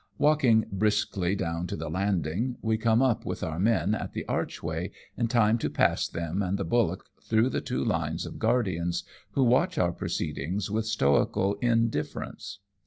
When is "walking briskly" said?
0.17-1.35